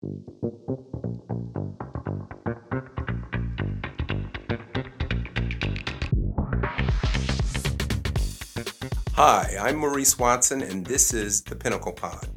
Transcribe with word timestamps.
Hi, 0.00 0.06
I'm 9.60 9.78
Maurice 9.78 10.16
Watson, 10.16 10.62
and 10.62 10.86
this 10.86 11.12
is 11.12 11.42
The 11.42 11.56
Pinnacle 11.56 11.90
Pod, 11.90 12.28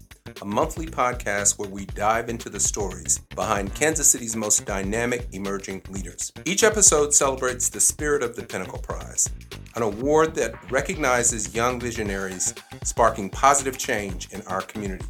a 0.42 0.46
monthly 0.46 0.88
podcast 0.88 1.60
where 1.60 1.70
we 1.70 1.86
dive 1.86 2.30
into 2.30 2.50
the 2.50 2.60
stories 2.60 3.20
behind 3.36 3.76
Kansas 3.76 4.12
City's 4.12 4.36
most 4.36 4.66
dynamic 4.66 5.28
emerging 5.34 5.84
leaders. 5.88 6.32
Each 6.46 6.64
episode 6.64 7.14
celebrates 7.14 7.70
the 7.70 7.80
spirit 7.80 8.24
of 8.24 8.36
the 8.36 8.42
Pinnacle 8.42 8.80
Prize, 8.80 9.30
an 9.76 9.84
award 9.84 10.34
that 10.34 10.56
recognizes 10.72 11.54
young 11.54 11.80
visionaries 11.80 12.56
sparking 12.84 13.30
positive 13.30 13.78
change 13.78 14.34
in 14.34 14.42
our 14.48 14.62
community. 14.62 15.06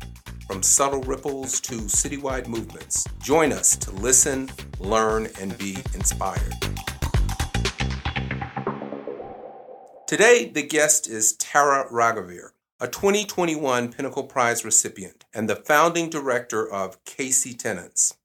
From 0.51 0.63
subtle 0.63 0.99
ripples 1.03 1.61
to 1.61 1.75
citywide 1.75 2.45
movements, 2.45 3.05
join 3.21 3.53
us 3.53 3.77
to 3.77 3.91
listen, 3.91 4.49
learn, 4.81 5.29
and 5.39 5.57
be 5.57 5.77
inspired. 5.93 6.53
Today, 10.07 10.51
the 10.53 10.67
guest 10.67 11.07
is 11.07 11.37
Tara 11.37 11.89
Raghuveer, 11.89 12.49
a 12.81 12.89
2021 12.89 13.93
Pinnacle 13.93 14.25
Prize 14.25 14.65
recipient 14.65 15.23
and 15.33 15.49
the 15.49 15.55
founding 15.55 16.09
director 16.09 16.69
of 16.69 17.01
KC 17.05 17.57
Tenants, 17.57 18.17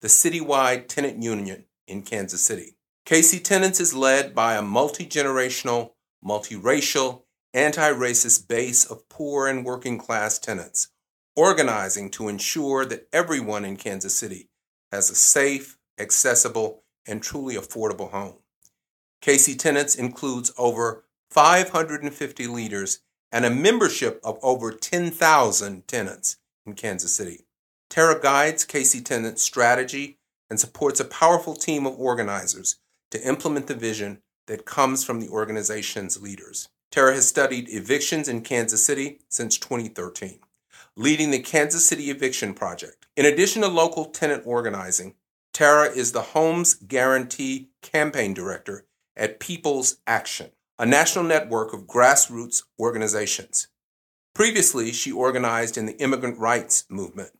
the 0.00 0.08
citywide 0.08 0.88
tenant 0.88 1.22
union 1.22 1.66
in 1.86 2.00
Kansas 2.00 2.40
City. 2.40 2.76
KC 3.04 3.44
Tenants 3.44 3.78
is 3.78 3.92
led 3.92 4.34
by 4.34 4.54
a 4.54 4.62
multi 4.62 5.04
generational, 5.04 5.90
multiracial, 6.24 7.24
anti 7.52 7.90
racist 7.92 8.48
base 8.48 8.86
of 8.86 9.06
poor 9.10 9.46
and 9.46 9.66
working 9.66 9.98
class 9.98 10.38
tenants, 10.38 10.88
organizing 11.36 12.10
to 12.10 12.28
ensure 12.28 12.84
that 12.84 13.08
everyone 13.12 13.64
in 13.64 13.76
Kansas 13.76 14.14
City 14.14 14.48
has 14.92 15.10
a 15.10 15.14
safe, 15.14 15.78
accessible, 15.98 16.82
and 17.06 17.22
truly 17.22 17.54
affordable 17.56 18.10
home. 18.10 18.36
KC 19.22 19.58
Tenants 19.58 19.94
includes 19.94 20.52
over 20.56 21.04
550 21.34 22.46
leaders, 22.46 23.00
and 23.32 23.44
a 23.44 23.50
membership 23.50 24.20
of 24.22 24.38
over 24.40 24.70
10,000 24.70 25.88
tenants 25.88 26.36
in 26.64 26.74
Kansas 26.74 27.16
City. 27.16 27.40
Tara 27.90 28.20
guides 28.20 28.64
KC 28.64 29.04
Tenants 29.04 29.42
strategy 29.42 30.18
and 30.48 30.60
supports 30.60 31.00
a 31.00 31.04
powerful 31.04 31.56
team 31.56 31.86
of 31.86 31.98
organizers 31.98 32.76
to 33.10 33.20
implement 33.26 33.66
the 33.66 33.74
vision 33.74 34.20
that 34.46 34.64
comes 34.64 35.02
from 35.02 35.18
the 35.18 35.28
organization's 35.28 36.22
leaders. 36.22 36.68
Tara 36.92 37.14
has 37.14 37.26
studied 37.26 37.68
evictions 37.68 38.28
in 38.28 38.42
Kansas 38.42 38.86
City 38.86 39.18
since 39.28 39.58
2013, 39.58 40.38
leading 40.96 41.30
the 41.30 41.40
Kansas 41.40 41.86
City 41.86 42.10
Eviction 42.10 42.54
Project. 42.54 43.06
In 43.16 43.26
addition 43.26 43.62
to 43.62 43.68
local 43.68 44.06
tenant 44.06 44.44
organizing, 44.46 45.14
Tara 45.52 45.88
is 45.90 46.12
the 46.12 46.22
Homes 46.22 46.74
Guarantee 46.74 47.70
Campaign 47.82 48.34
Director 48.34 48.86
at 49.16 49.40
People's 49.40 49.98
Action, 50.06 50.50
a 50.78 50.86
national 50.86 51.24
network 51.24 51.72
of 51.72 51.86
grassroots 51.86 52.62
organizations. 52.78 53.68
Previously, 54.34 54.92
she 54.92 55.12
organized 55.12 55.76
in 55.76 55.86
the 55.86 55.96
immigrant 55.98 56.38
rights 56.38 56.84
movement. 56.88 57.30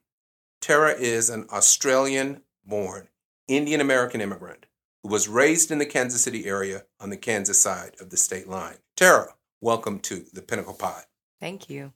Tara 0.61 0.93
is 0.93 1.29
an 1.29 1.47
Australian 1.53 2.43
born 2.65 3.09
Indian 3.49 3.81
American 3.81 4.21
immigrant 4.21 4.67
who 5.03 5.11
was 5.11 5.29
raised 5.29 5.71
in 5.71 5.79
the 5.79 5.87
Kansas 5.87 6.23
City 6.23 6.47
area 6.47 6.85
on 6.99 7.11
the 7.11 7.17
Kansas 7.17 7.61
side 7.61 7.95
of 8.01 8.11
the 8.11 8.17
state 8.17 8.49
line. 8.49 8.79
Tara, 8.97 9.35
welcome 9.61 9.99
to 10.01 10.25
the 10.33 10.41
Pinnacle 10.41 10.75
Pod. 10.75 11.05
Thank 11.41 11.69
you. 11.69 11.93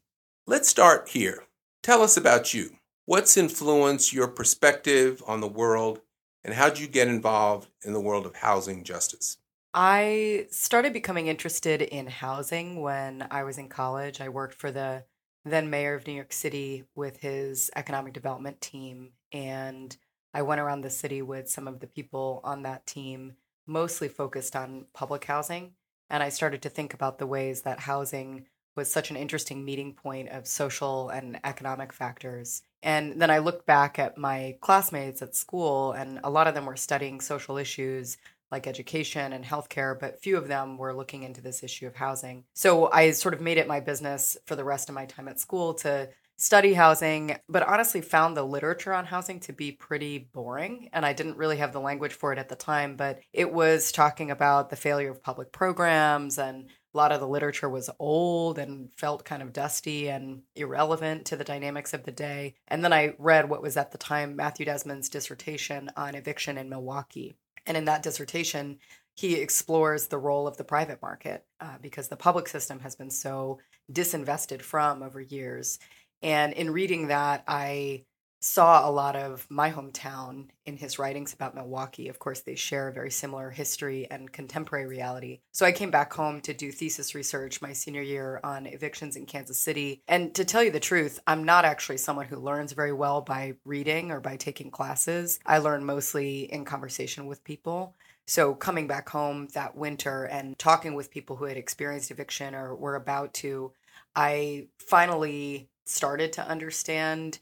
Let's 0.47 0.69
start 0.69 1.11
here. 1.11 1.45
Tell 1.83 2.03
us 2.03 2.17
about 2.17 2.53
you. 2.53 2.77
What's 3.05 3.37
influenced 3.37 4.12
your 4.12 4.29
perspective 4.29 5.23
on 5.27 5.41
the 5.41 5.48
world, 5.48 6.01
and 6.45 6.55
how 6.55 6.69
did 6.69 6.81
you 6.81 6.89
get 6.89 7.09
involved 7.09 7.71
in 7.84 7.93
the 7.93 8.01
world 8.01 8.27
of 8.27 8.37
housing 8.37 8.84
justice? 8.84 9.39
I 9.73 10.47
started 10.51 10.93
becoming 10.93 11.27
interested 11.27 11.83
in 11.83 12.06
housing 12.06 12.81
when 12.81 13.27
I 13.31 13.44
was 13.44 13.59
in 13.59 13.69
college. 13.69 14.21
I 14.21 14.28
worked 14.28 14.55
for 14.55 14.71
the 14.71 15.05
then 15.44 15.71
mayor 15.71 15.94
of 15.94 16.06
New 16.06 16.15
York 16.15 16.33
City 16.33 16.84
with 16.94 17.21
his 17.21 17.71
economic 17.77 18.12
development 18.12 18.61
team. 18.61 19.12
And 19.33 19.97
I 20.34 20.43
went 20.43 20.61
around 20.61 20.81
the 20.81 20.91
city 20.91 21.22
with 21.22 21.49
some 21.49 21.69
of 21.69 21.81
the 21.81 21.87
people 21.87 22.41
on 22.44 22.62
that 22.62 22.87
team, 22.87 23.34
mostly 23.67 24.09
focused 24.09 24.56
on 24.56 24.87
public 24.93 25.25
housing. 25.25 25.72
And 26.11 26.22
I 26.22 26.28
started 26.28 26.62
to 26.62 26.69
think 26.69 26.94
about 26.94 27.19
the 27.19 27.27
ways 27.27 27.62
that 27.62 27.81
housing 27.81 28.47
was 28.78 28.91
such 28.91 29.11
an 29.11 29.16
interesting 29.16 29.65
meeting 29.65 29.93
point 29.93 30.31
of 30.31 30.47
social 30.47 31.11
and 31.11 31.39
economic 31.44 31.93
factors. 31.93 32.62
And 32.83 33.21
then 33.21 33.31
I 33.31 33.39
looked 33.39 33.66
back 33.66 33.99
at 33.99 34.16
my 34.16 34.56
classmates 34.61 35.21
at 35.21 35.34
school, 35.34 35.93
and 35.93 36.21
a 36.22 36.31
lot 36.31 36.47
of 36.47 36.55
them 36.55 36.65
were 36.65 36.77
studying 36.77 37.21
social 37.21 37.59
issues 37.59 38.17
like 38.50 38.67
education 38.67 39.33
and 39.33 39.44
healthcare, 39.44 39.99
but 39.99 40.22
few 40.22 40.37
of 40.38 40.49
them 40.49 40.78
were 40.78 40.94
looking 40.94 41.25
into 41.25 41.43
this 41.43 41.62
issue 41.62 41.87
of 41.87 41.97
housing. 41.97 42.44
So 42.55 42.91
I 42.91 43.11
sort 43.11 43.34
of 43.34 43.41
made 43.41 43.59
it 43.59 43.67
my 43.67 43.81
business 43.81 44.38
for 44.47 44.56
the 44.56 44.65
rest 44.65 44.88
of 44.88 44.94
my 44.94 45.05
time 45.06 45.28
at 45.28 45.41
school 45.41 45.75
to 45.75 46.09
study 46.38 46.72
housing, 46.72 47.37
but 47.49 47.65
honestly 47.65 48.00
found 48.00 48.37
the 48.37 48.44
literature 48.44 48.94
on 48.94 49.05
housing 49.05 49.41
to 49.41 49.53
be 49.53 49.72
pretty 49.72 50.31
boring. 50.33 50.88
And 50.93 51.05
I 51.05 51.12
didn't 51.12 51.37
really 51.37 51.56
have 51.56 51.72
the 51.72 51.81
language 51.81 52.12
for 52.12 52.33
it 52.33 52.38
at 52.38 52.49
the 52.49 52.55
time, 52.55 52.97
but 52.97 53.19
it 53.33 53.53
was 53.53 53.91
talking 53.91 54.31
about 54.31 54.71
the 54.71 54.77
failure 54.77 55.11
of 55.11 55.22
public 55.22 55.50
programs 55.50 56.38
and 56.38 56.69
a 56.94 56.97
lot 56.97 57.12
of 57.12 57.21
the 57.21 57.28
literature 57.28 57.69
was 57.69 57.91
old 57.99 58.59
and 58.59 58.91
felt 58.97 59.25
kind 59.25 59.43
of 59.43 59.53
dusty 59.53 60.09
and 60.09 60.43
irrelevant 60.56 61.26
to 61.26 61.37
the 61.37 61.44
dynamics 61.44 61.93
of 61.93 62.04
the 62.04 62.12
day. 62.12 62.54
And 62.69 62.82
then 62.82 62.93
I 62.93 63.15
read 63.19 63.49
what 63.49 63.62
was 63.62 63.76
at 63.76 63.93
the 63.93 63.99
time 63.99 64.37
Matthew 64.37 64.65
Desmond's 64.65 65.09
dissertation 65.09 65.91
on 65.97 66.15
eviction 66.15 66.56
in 66.56 66.69
Milwaukee. 66.69 67.37
And 67.66 67.76
in 67.76 67.84
that 67.84 68.03
dissertation, 68.03 68.78
he 69.15 69.34
explores 69.34 70.06
the 70.06 70.19
role 70.19 70.47
of 70.47 70.56
the 70.56 70.65
private 70.65 71.03
market 71.03 71.44
uh, 71.60 71.76
because 71.82 72.09
the 72.09 72.16
public 72.16 72.49
system 72.49 72.81
has 72.81 72.97
been 72.97 73.10
so 73.10 73.59
disinvested 73.93 74.62
from 74.62 75.03
over 75.03 75.20
years. 75.20 75.78
And 76.22 76.53
in 76.53 76.70
reading 76.70 77.09
that, 77.09 77.44
I 77.47 78.05
saw 78.41 78.88
a 78.88 78.91
lot 78.91 79.16
of 79.16 79.47
my 79.49 79.71
hometown 79.71 80.49
in 80.65 80.76
his 80.76 80.99
writings 80.99 81.32
about 81.32 81.54
Milwaukee. 81.54 82.09
Of 82.09 82.19
course, 82.19 82.41
they 82.41 82.54
share 82.54 82.88
a 82.88 82.93
very 82.93 83.10
similar 83.10 83.50
history 83.50 84.06
and 84.10 84.32
contemporary 84.32 84.87
reality. 84.87 85.41
So 85.53 85.66
I 85.66 85.72
came 85.72 85.91
back 85.91 86.12
home 86.12 86.41
to 86.43 86.54
do 86.54 86.71
thesis 86.71 87.15
research 87.15 87.60
my 87.60 87.72
senior 87.72 88.03
year 88.03 88.41
on 88.44 88.66
evictions 88.66 89.16
in 89.16 89.26
Kansas 89.26 89.59
City. 89.59 90.03
And 90.06 90.34
to 90.34 90.44
tell 90.44 90.62
you 90.62 90.71
the 90.71 90.81
truth, 90.81 91.19
I'm 91.26 91.44
not 91.44 91.65
actually 91.65 91.99
someone 91.99 92.26
who 92.26 92.37
learns 92.37 92.72
very 92.72 92.93
well 92.93 93.21
by 93.21 93.54
reading 93.65 94.10
or 94.10 94.21
by 94.21 94.37
taking 94.37 94.70
classes. 94.70 95.41
I 95.44 95.59
learn 95.59 95.84
mostly 95.84 96.53
in 96.53 96.65
conversation 96.65 97.26
with 97.26 97.44
people. 97.44 97.94
So 98.26 98.55
coming 98.55 98.87
back 98.87 99.09
home 99.09 99.49
that 99.55 99.75
winter 99.75 100.25
and 100.25 100.59
talking 100.59 100.94
with 100.94 101.10
people 101.10 101.37
who 101.37 101.47
had 101.47 101.56
experienced 101.56 102.10
eviction 102.10 102.55
or 102.55 102.76
were 102.76 102.94
about 102.94 103.32
to, 103.34 103.72
I 104.15 104.66
finally 104.78 105.70
started 105.87 106.34
to 106.34 106.47
understand 106.47 107.38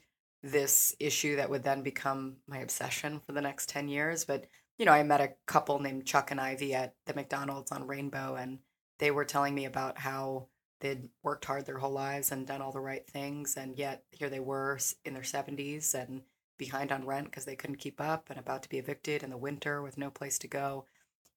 this 0.51 0.95
issue 0.99 1.35
that 1.35 1.49
would 1.49 1.63
then 1.63 1.81
become 1.81 2.37
my 2.47 2.59
obsession 2.59 3.19
for 3.19 3.31
the 3.31 3.41
next 3.41 3.69
10 3.69 3.87
years. 3.87 4.25
But, 4.25 4.45
you 4.77 4.85
know, 4.85 4.91
I 4.91 5.03
met 5.03 5.21
a 5.21 5.33
couple 5.45 5.79
named 5.79 6.05
Chuck 6.05 6.31
and 6.31 6.39
Ivy 6.39 6.73
at 6.73 6.95
the 7.05 7.13
McDonald's 7.13 7.71
on 7.71 7.87
Rainbow, 7.87 8.35
and 8.35 8.59
they 8.99 9.11
were 9.11 9.25
telling 9.25 9.53
me 9.53 9.65
about 9.65 9.97
how 9.97 10.47
they'd 10.79 11.09
worked 11.23 11.45
hard 11.45 11.65
their 11.65 11.79
whole 11.79 11.91
lives 11.91 12.31
and 12.31 12.45
done 12.45 12.61
all 12.61 12.71
the 12.71 12.79
right 12.79 13.05
things. 13.07 13.57
And 13.57 13.77
yet 13.77 14.03
here 14.11 14.29
they 14.29 14.39
were 14.39 14.79
in 15.05 15.13
their 15.13 15.23
70s 15.23 15.93
and 15.93 16.21
behind 16.57 16.91
on 16.91 17.05
rent 17.05 17.25
because 17.25 17.45
they 17.45 17.55
couldn't 17.55 17.77
keep 17.77 17.99
up 18.01 18.29
and 18.29 18.39
about 18.39 18.63
to 18.63 18.69
be 18.69 18.77
evicted 18.77 19.23
in 19.23 19.29
the 19.29 19.37
winter 19.37 19.81
with 19.81 19.97
no 19.97 20.09
place 20.09 20.39
to 20.39 20.47
go. 20.47 20.85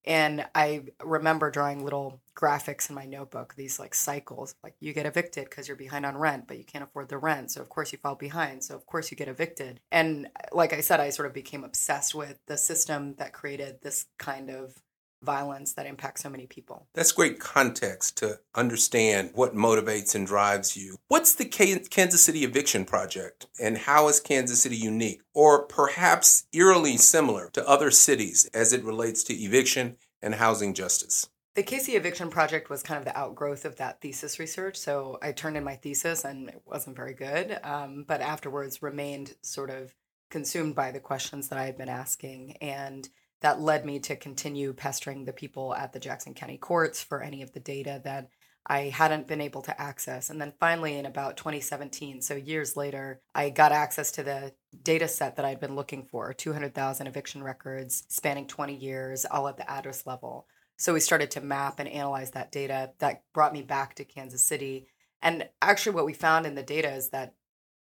And 0.04 0.46
I 0.54 0.84
remember 1.02 1.50
drawing 1.50 1.84
little 1.84 2.20
graphics 2.34 2.88
in 2.88 2.94
my 2.94 3.04
notebook, 3.04 3.54
these 3.54 3.78
like 3.78 3.94
cycles, 3.94 4.54
like 4.64 4.74
you 4.80 4.92
get 4.92 5.06
evicted 5.06 5.50
because 5.50 5.68
you're 5.68 5.76
behind 5.76 6.06
on 6.06 6.16
rent, 6.16 6.46
but 6.48 6.58
you 6.58 6.64
can't 6.64 6.84
afford 6.84 7.08
the 7.08 7.18
rent. 7.18 7.50
So, 7.50 7.60
of 7.60 7.68
course, 7.68 7.92
you 7.92 7.98
fall 7.98 8.14
behind. 8.14 8.64
So, 8.64 8.74
of 8.74 8.86
course, 8.86 9.10
you 9.10 9.16
get 9.16 9.28
evicted. 9.28 9.80
And 9.92 10.28
like 10.52 10.72
I 10.72 10.80
said, 10.80 11.00
I 11.00 11.10
sort 11.10 11.26
of 11.26 11.34
became 11.34 11.64
obsessed 11.64 12.14
with 12.14 12.38
the 12.46 12.56
system 12.56 13.14
that 13.18 13.32
created 13.32 13.80
this 13.82 14.06
kind 14.18 14.50
of 14.50 14.82
violence 15.22 15.72
that 15.74 15.86
impacts 15.86 16.22
so 16.22 16.30
many 16.30 16.46
people. 16.46 16.86
That's 16.94 17.12
great 17.12 17.38
context 17.38 18.16
to 18.18 18.40
understand 18.54 19.30
what 19.34 19.54
motivates 19.54 20.14
and 20.14 20.26
drives 20.26 20.76
you. 20.76 20.96
What's 21.08 21.34
the 21.34 21.44
Kansas 21.44 22.22
City 22.22 22.44
Eviction 22.44 22.84
Project 22.84 23.46
and 23.60 23.78
how 23.78 24.08
is 24.08 24.20
Kansas 24.20 24.62
City 24.62 24.76
unique 24.76 25.22
or 25.34 25.64
perhaps 25.64 26.44
eerily 26.52 26.96
similar 26.96 27.50
to 27.52 27.68
other 27.68 27.90
cities 27.90 28.48
as 28.54 28.72
it 28.72 28.84
relates 28.84 29.22
to 29.24 29.34
eviction 29.34 29.96
and 30.22 30.36
housing 30.36 30.74
justice? 30.74 31.28
The 31.56 31.62
KC 31.64 31.94
Eviction 31.94 32.30
Project 32.30 32.70
was 32.70 32.82
kind 32.82 32.98
of 32.98 33.04
the 33.04 33.18
outgrowth 33.18 33.64
of 33.64 33.76
that 33.76 34.00
thesis 34.00 34.38
research. 34.38 34.76
So 34.76 35.18
I 35.20 35.32
turned 35.32 35.56
in 35.56 35.64
my 35.64 35.74
thesis 35.74 36.24
and 36.24 36.48
it 36.48 36.62
wasn't 36.64 36.96
very 36.96 37.12
good, 37.12 37.58
um, 37.64 38.04
but 38.06 38.20
afterwards 38.20 38.82
remained 38.82 39.34
sort 39.42 39.68
of 39.68 39.92
consumed 40.30 40.76
by 40.76 40.92
the 40.92 41.00
questions 41.00 41.48
that 41.48 41.58
I 41.58 41.64
had 41.64 41.76
been 41.76 41.88
asking. 41.88 42.56
And 42.60 43.08
that 43.40 43.60
led 43.60 43.86
me 43.86 43.98
to 44.00 44.16
continue 44.16 44.72
pestering 44.72 45.24
the 45.24 45.32
people 45.32 45.74
at 45.74 45.92
the 45.92 46.00
Jackson 46.00 46.34
County 46.34 46.58
courts 46.58 47.02
for 47.02 47.22
any 47.22 47.42
of 47.42 47.52
the 47.52 47.60
data 47.60 48.00
that 48.04 48.28
I 48.66 48.90
hadn't 48.90 49.26
been 49.26 49.40
able 49.40 49.62
to 49.62 49.80
access. 49.80 50.28
And 50.28 50.40
then 50.40 50.52
finally, 50.60 50.96
in 50.96 51.06
about 51.06 51.36
2017, 51.38 52.20
so 52.20 52.34
years 52.34 52.76
later, 52.76 53.20
I 53.34 53.50
got 53.50 53.72
access 53.72 54.12
to 54.12 54.22
the 54.22 54.52
data 54.82 55.08
set 55.08 55.36
that 55.36 55.46
I'd 55.46 55.60
been 55.60 55.74
looking 55.74 56.04
for 56.04 56.32
200,000 56.34 57.06
eviction 57.06 57.42
records 57.42 58.04
spanning 58.08 58.46
20 58.46 58.74
years, 58.74 59.24
all 59.24 59.48
at 59.48 59.56
the 59.56 59.70
address 59.70 60.06
level. 60.06 60.46
So 60.76 60.92
we 60.92 61.00
started 61.00 61.30
to 61.32 61.40
map 61.40 61.78
and 61.78 61.88
analyze 61.88 62.32
that 62.32 62.52
data. 62.52 62.92
That 62.98 63.22
brought 63.32 63.52
me 63.52 63.62
back 63.62 63.94
to 63.96 64.04
Kansas 64.04 64.44
City. 64.44 64.86
And 65.22 65.48
actually, 65.60 65.94
what 65.94 66.06
we 66.06 66.12
found 66.12 66.46
in 66.46 66.54
the 66.54 66.62
data 66.62 66.92
is 66.92 67.10
that 67.10 67.34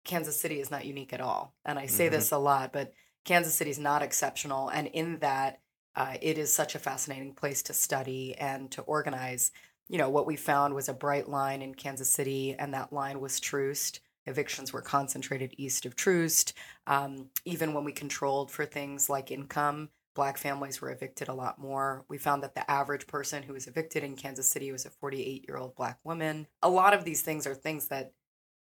Kansas 0.03 0.39
City 0.39 0.59
is 0.59 0.71
not 0.71 0.85
unique 0.85 1.13
at 1.13 1.21
all. 1.21 1.53
And 1.65 1.77
I 1.77 1.87
say 1.87 2.05
mm-hmm. 2.05 2.15
this 2.15 2.31
a 2.31 2.37
lot, 2.37 2.71
but 2.71 2.93
Kansas 3.25 3.55
City 3.55 3.69
is 3.69 3.79
not 3.79 4.01
exceptional. 4.01 4.69
And 4.69 4.87
in 4.87 5.19
that, 5.19 5.59
uh, 5.95 6.15
it 6.21 6.37
is 6.37 6.53
such 6.53 6.75
a 6.75 6.79
fascinating 6.79 7.33
place 7.33 7.61
to 7.63 7.73
study 7.73 8.35
and 8.37 8.71
to 8.71 8.81
organize. 8.83 9.51
You 9.89 9.97
know, 9.97 10.09
what 10.09 10.25
we 10.25 10.35
found 10.35 10.73
was 10.73 10.87
a 10.87 10.93
bright 10.93 11.27
line 11.27 11.61
in 11.61 11.75
Kansas 11.75 12.11
City, 12.11 12.55
and 12.57 12.73
that 12.73 12.93
line 12.93 13.19
was 13.19 13.39
Troost. 13.39 13.99
Evictions 14.25 14.71
were 14.71 14.81
concentrated 14.81 15.53
east 15.57 15.85
of 15.85 15.95
Troost. 15.95 16.53
Um, 16.87 17.29
even 17.43 17.73
when 17.73 17.83
we 17.83 17.91
controlled 17.91 18.51
for 18.51 18.65
things 18.65 19.09
like 19.09 19.31
income, 19.31 19.89
black 20.15 20.37
families 20.37 20.79
were 20.79 20.91
evicted 20.91 21.27
a 21.27 21.33
lot 21.33 21.59
more. 21.59 22.05
We 22.07 22.17
found 22.17 22.43
that 22.43 22.55
the 22.55 22.69
average 22.69 23.07
person 23.07 23.43
who 23.43 23.53
was 23.53 23.67
evicted 23.67 24.03
in 24.03 24.15
Kansas 24.15 24.47
City 24.47 24.71
was 24.71 24.85
a 24.85 24.89
48 24.89 25.45
year 25.47 25.57
old 25.57 25.75
black 25.75 25.99
woman. 26.03 26.47
A 26.61 26.69
lot 26.69 26.93
of 26.93 27.03
these 27.03 27.21
things 27.21 27.45
are 27.45 27.55
things 27.55 27.87
that 27.87 28.13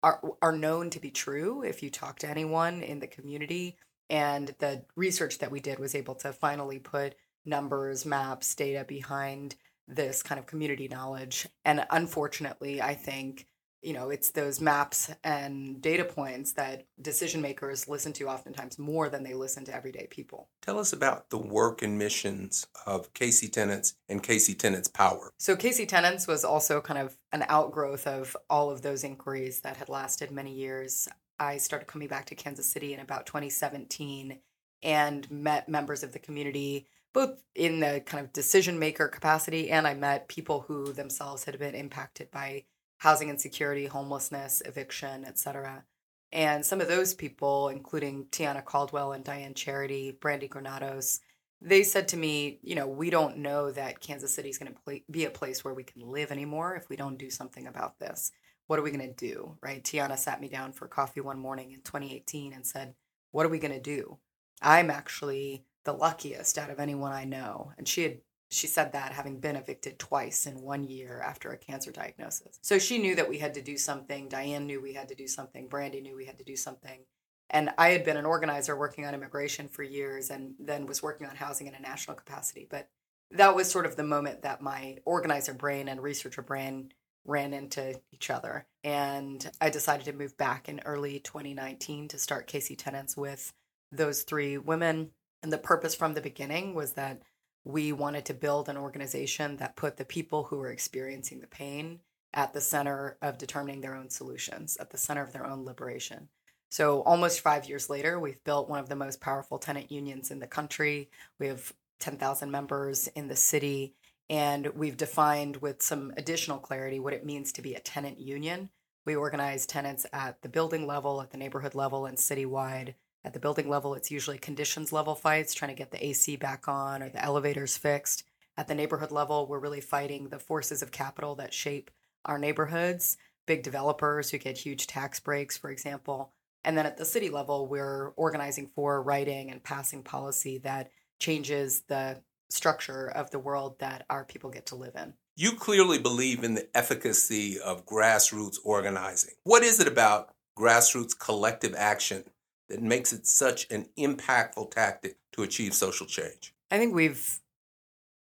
are 0.03 0.21
are 0.41 0.53
known 0.57 0.91
to 0.91 1.01
be 1.01 1.11
true 1.11 1.63
if 1.63 1.83
you 1.83 1.91
talk 1.91 2.19
to 2.21 2.29
anyone 2.29 2.83
in 2.83 3.01
the 3.01 3.07
community 3.07 3.77
and 4.11 4.55
the 4.59 4.85
research 4.97 5.39
that 5.39 5.51
we 5.51 5.61
did 5.61 5.79
was 5.79 5.95
able 5.95 6.15
to 6.17 6.33
finally 6.33 6.79
put 6.79 7.15
numbers 7.45 8.07
maps 8.07 8.55
data 8.55 8.85
behind 8.87 9.55
this 9.89 10.23
kind 10.23 10.39
of 10.39 10.47
community 10.47 10.89
knowledge. 10.89 11.49
And 11.65 11.85
unfortunately 11.91 12.81
i 12.81 12.95
think 12.95 13.47
you 13.83 13.93
know 13.93 14.11
it's 14.11 14.31
those 14.31 14.61
maps 14.61 15.11
and 15.25 15.83
data 15.83 16.05
points 16.05 16.53
that 16.53 16.87
decision 17.01 17.43
makers 17.43 17.89
listen 17.89 18.13
to 18.15 18.29
oftentimes 18.29 18.79
more 18.79 19.09
than 19.09 19.25
they 19.25 19.35
listen 19.35 19.65
to 19.65 19.75
everyday 19.75 20.07
people. 20.09 20.49
Tell 20.63 20.79
us 20.79 20.93
about 20.93 21.31
the 21.31 21.39
work 21.39 21.83
and 21.83 21.99
missions 21.99 22.67
of 22.87 23.13
KC 23.13 23.53
tenants 23.53 23.95
and 24.09 24.23
KC 24.23 24.59
tenants 24.59 24.89
power. 24.89 25.33
So 25.39 25.57
KC 25.57 25.89
tenants 25.89 26.27
was 26.27 26.45
also 26.45 26.81
kind 26.81 26.99
of 26.99 27.17
an 27.33 27.45
outgrowth 27.49 28.07
of 28.07 28.37
all 28.49 28.71
of 28.71 28.83
those 28.83 29.05
inquiries 29.05 29.61
that 29.61 29.77
had 29.77 29.89
lasted 29.89 30.31
many 30.31 30.55
years 30.55 31.09
i 31.39 31.57
started 31.57 31.87
coming 31.87 32.09
back 32.09 32.27
to 32.27 32.35
kansas 32.35 32.71
city 32.71 32.95
in 32.95 33.01
about 33.01 33.27
2017 33.27 34.39
and 34.83 35.31
met 35.31 35.69
members 35.69 36.03
of 36.03 36.13
the 36.13 36.19
community 36.19 36.87
both 37.13 37.43
in 37.55 37.81
the 37.81 38.03
kind 38.07 38.25
of 38.25 38.33
decision 38.33 38.79
maker 38.79 39.09
capacity 39.09 39.71
and 39.71 39.87
i 39.87 39.95
met 39.95 40.29
people 40.29 40.65
who 40.69 40.93
themselves 40.93 41.45
had 41.45 41.59
been 41.59 41.75
impacted 41.75 42.31
by 42.31 42.65
housing 43.03 43.31
insecurity, 43.31 43.87
homelessness, 43.87 44.63
eviction, 44.65 45.25
etc. 45.25 45.83
And 46.31 46.65
some 46.65 46.81
of 46.81 46.87
those 46.87 47.15
people, 47.15 47.69
including 47.69 48.27
Tiana 48.27 48.65
Caldwell 48.65 49.11
and 49.11 49.25
Diane 49.25 49.55
Charity, 49.55 50.17
Brandy 50.21 50.47
Granados, 50.47 51.19
they 51.61 51.83
said 51.83 52.07
to 52.09 52.17
me, 52.17 52.61
you 52.63 52.77
know, 52.77 52.87
we 52.87 53.11
don't 53.11 53.39
know 53.39 53.73
that 53.73 53.99
Kansas 53.99 54.33
City 54.33 54.51
is 54.51 54.59
going 54.59 54.73
to 54.73 55.01
be 55.11 55.25
a 55.25 55.31
place 55.31 55.65
where 55.65 55.75
we 55.75 55.83
can 55.83 56.13
live 56.13 56.31
anymore 56.31 56.77
if 56.77 56.89
we 56.89 56.95
don't 56.95 57.19
do 57.19 57.29
something 57.29 57.67
about 57.67 57.99
this. 57.99 58.31
What 58.67 58.79
are 58.79 58.83
we 58.83 58.91
going 58.91 59.07
to 59.07 59.15
do? 59.15 59.57
Right? 59.63 59.83
Tiana 59.83 60.19
sat 60.19 60.41
me 60.41 60.49
down 60.49 60.73
for 60.73 60.87
coffee 60.87 61.21
one 61.21 61.39
morning 61.39 61.73
in 61.73 61.81
2018 61.83 62.53
and 62.53 62.67
said, 62.67 62.95
What 63.31 63.47
are 63.47 63.51
we 63.51 63.59
going 63.59 63.75
to 63.75 63.81
do? 63.81 64.19
I'm 64.61 64.91
actually 64.91 65.65
the 65.85 65.93
luckiest 65.93 66.59
out 66.59 66.71
of 66.71 66.79
anyone 66.79 67.13
I 67.13 67.25
know. 67.25 67.73
And 67.77 67.87
she 67.89 68.03
had 68.03 68.19
she 68.53 68.67
said 68.67 68.93
that 68.93 69.13
having 69.13 69.41
been 69.41 69.57
evicted 69.57 69.99
twice 69.99 70.47
in 70.47 70.61
one 70.61 70.85
year 70.85 71.23
after 71.25 71.51
a 71.51 71.57
cancer 71.57 71.91
diagnosis. 71.91 72.59
So 72.61 72.79
she 72.79 72.99
knew 72.99 73.15
that 73.15 73.29
we 73.29 73.39
had 73.39 73.55
to 73.55 73.63
do 73.63 73.79
something. 73.79 74.29
Diane 74.29 74.67
knew 74.67 74.79
we 74.79 74.93
had 74.93 75.09
to 75.09 75.15
do 75.15 75.27
something. 75.27 75.69
Brandy 75.69 76.03
knew 76.03 76.15
we 76.15 76.27
had 76.27 76.37
to 76.37 76.45
do 76.45 76.55
something. 76.55 77.01
And 77.49 77.71
I 77.79 77.89
had 77.89 78.05
been 78.05 78.19
an 78.19 78.27
organizer 78.27 78.77
working 78.77 79.07
on 79.07 79.15
immigration 79.15 79.69
for 79.69 79.83
years 79.83 80.29
and 80.29 80.55
then 80.59 80.85
was 80.85 81.03
working 81.03 81.27
on 81.27 81.37
housing 81.37 81.67
in 81.67 81.75
a 81.75 81.81
national 81.81 82.15
capacity. 82.17 82.67
But 82.71 82.91
that 83.31 83.57
was 83.57 83.71
sort 83.71 83.87
of 83.87 83.97
the 83.97 84.05
moment 84.05 84.43
that 84.43 84.61
my 84.61 84.99
organizer 85.07 85.55
brain 85.55 85.89
and 85.89 86.03
researcher 86.03 86.43
brain 86.43 86.93
ran 87.25 87.53
into 87.53 88.01
each 88.13 88.31
other. 88.31 88.67
And 88.85 89.49
I 89.61 89.71
decided 89.71 90.07
to 90.07 90.13
move 90.13 90.37
back 90.37 90.69
in 90.69 90.81
early 90.85 91.21
2019 91.21 92.09
to 92.09 92.19
start 92.19 92.49
KC 92.49 92.77
Tenants 92.77 93.17
with 93.17 93.53
those 93.91 94.23
three 94.23 94.59
women. 94.59 95.11
And 95.43 95.53
the 95.53 95.59
purpose 95.59 95.95
from 95.95 96.15
the 96.15 96.21
beginning 96.21 96.75
was 96.75 96.95
that 96.95 97.23
we 97.65 97.93
wanted 97.93 98.25
to 98.27 98.35
build 98.35 98.69
an 98.69 98.77
organization 98.77 99.57
that 99.59 99.77
put 99.77 99.97
the 99.97 100.05
people 100.05 100.45
who 100.45 100.57
were 100.57 100.71
experiencing 100.71 101.41
the 101.41 101.47
pain 101.47 102.01
at 102.35 102.53
the 102.53 102.61
center 102.61 103.19
of 103.23 103.39
determining 103.39 103.81
their 103.81 103.95
own 103.95 104.11
solutions, 104.11 104.77
at 104.81 104.91
the 104.91 104.99
center 104.99 105.23
of 105.23 105.33
their 105.33 105.47
own 105.47 105.65
liberation. 105.65 106.29
So, 106.71 107.03
almost 107.03 107.41
five 107.41 107.69
years 107.69 107.91
later, 107.91 108.19
we've 108.19 108.43
built 108.45 108.71
one 108.71 108.79
of 108.79 108.89
the 108.89 108.97
most 108.97 109.21
powerful 109.21 109.59
tenant 109.59 109.93
unions 109.93 110.31
in 110.31 110.39
the 110.39 110.47
country. 110.47 111.11
We 111.39 111.49
have 111.49 111.73
10,000 112.01 112.51
members 112.51 113.09
in 113.09 113.29
the 113.29 113.37
city, 113.37 113.95
and 114.33 114.69
we've 114.69 114.97
defined 114.97 115.59
with 115.59 115.83
some 115.83 116.11
additional 116.17 116.57
clarity 116.57 116.99
what 116.99 117.13
it 117.13 117.27
means 117.27 117.53
to 117.53 117.61
be 117.61 117.75
a 117.75 117.81
tenant 117.81 118.19
union. 118.19 118.71
We 119.05 119.15
organize 119.15 119.67
tenants 119.67 120.07
at 120.11 120.41
the 120.41 120.49
building 120.49 120.87
level, 120.87 121.21
at 121.21 121.33
the 121.33 121.37
neighborhood 121.37 121.75
level, 121.75 122.07
and 122.07 122.17
citywide. 122.17 122.95
At 123.27 123.35
the 123.35 123.39
building 123.39 123.69
level, 123.69 123.93
it's 123.93 124.11
usually 124.11 124.39
conditions 124.39 124.91
level 124.91 125.15
fights, 125.15 125.53
trying 125.53 125.69
to 125.69 125.77
get 125.77 125.91
the 125.91 126.03
AC 126.03 126.37
back 126.37 126.67
on 126.67 127.03
or 127.03 127.11
the 127.11 127.23
elevators 127.23 127.77
fixed. 127.77 128.25
At 128.57 128.69
the 128.69 128.75
neighborhood 128.75 129.13
level, 129.13 129.47
we're 129.47 129.59
really 129.59 129.83
fighting 129.83 130.31
the 130.31 130.39
forces 130.39 130.81
of 130.81 130.93
capital 130.93 131.35
that 131.35 131.53
shape 131.53 131.91
our 132.25 132.39
neighborhoods, 132.39 133.19
big 133.47 133.63
developers 133.63 134.31
who 134.31 134.39
get 134.39 134.57
huge 134.57 134.87
tax 134.87 135.21
breaks, 135.21 135.59
for 135.59 135.69
example. 135.69 136.33
And 136.65 136.79
then 136.79 136.87
at 136.87 136.97
the 136.97 137.05
city 137.05 137.29
level, 137.29 137.67
we're 137.67 138.15
organizing 138.17 138.71
for 138.75 139.03
writing 139.03 139.51
and 139.51 139.63
passing 139.63 140.03
policy 140.03 140.57
that 140.59 140.91
changes 141.19 141.83
the 141.83 142.23
structure 142.53 143.09
of 143.09 143.31
the 143.31 143.39
world 143.39 143.79
that 143.79 144.05
our 144.11 144.25
people 144.25 144.51
get 144.51 144.67
to 144.67 144.77
live 144.77 144.95
in. 144.95 145.15
You 145.37 145.53
clearly 145.53 145.99
believe 145.99 146.45
in 146.45 146.55
the 146.55 146.69
efficacy 146.77 147.59
of 147.59 147.87
grassroots 147.87 148.59
organizing. 148.63 149.35
What 149.45 149.63
is 149.63 149.81
it 149.81 149.89
about 149.89 150.35
grassroots 150.59 151.19
collective 151.19 151.75
action 151.75 152.25
that 152.69 152.83
makes 152.83 153.13
it 153.13 153.27
such 153.27 153.71
an 153.71 153.87
impactful 153.99 154.71
tactic 154.71 155.17
to 155.33 155.43
achieve 155.43 155.75
social 155.75 156.07
change? 156.07 156.55
I 156.71 156.79
think 156.79 156.95
we've 156.95 157.41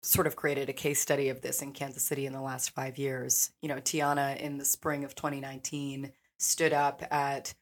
sort 0.02 0.28
of 0.28 0.36
created 0.36 0.70
a 0.70 0.74
case 0.74 1.00
study 1.00 1.30
of 1.30 1.42
this 1.42 1.62
in 1.62 1.72
Kansas 1.72 2.04
City 2.04 2.26
in 2.26 2.34
the 2.34 2.42
last 2.42 2.72
five 2.72 2.98
years. 2.98 3.52
You 3.62 3.70
know, 3.70 3.78
Tiana 3.78 4.38
in 4.38 4.58
the 4.58 4.66
spring 4.66 5.04
of 5.04 5.16
2019 5.16 6.12
stood 6.38 6.74
up 6.74 7.04
at 7.12 7.54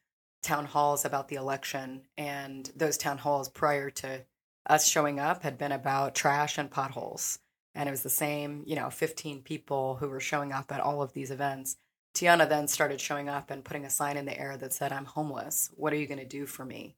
town 0.41 0.65
halls 0.65 1.05
about 1.05 1.29
the 1.29 1.37
election, 1.37 2.01
and 2.17 2.69
those 2.75 2.97
town 2.97 3.17
halls 3.17 3.49
prior 3.49 3.89
to 3.89 4.25
us 4.65 4.87
showing 4.87 5.19
up 5.19 5.43
had 5.43 5.57
been 5.57 5.71
about 5.71 6.15
trash 6.15 6.57
and 6.57 6.71
potholes. 6.71 7.39
And 7.75 7.89
it 7.89 7.91
was 7.91 8.03
the 8.03 8.09
same, 8.09 8.63
you 8.65 8.75
know, 8.75 8.89
15 8.89 9.41
people 9.41 9.95
who 9.95 10.07
were 10.07 10.19
showing 10.19 10.51
up 10.51 10.71
at 10.71 10.79
all 10.79 11.01
of 11.01 11.13
these 11.13 11.31
events. 11.31 11.77
Tiana 12.13 12.47
then 12.47 12.67
started 12.67 13.01
showing 13.01 13.27
up 13.27 13.49
and 13.49 13.65
putting 13.65 13.85
a 13.85 13.89
sign 13.89 14.17
in 14.17 14.25
the 14.25 14.39
air 14.39 14.55
that 14.57 14.73
said, 14.73 14.91
I'm 14.91 15.05
homeless. 15.05 15.71
What 15.75 15.93
are 15.93 15.97
you 15.97 16.07
going 16.07 16.19
to 16.19 16.25
do 16.25 16.45
for 16.45 16.63
me? 16.63 16.95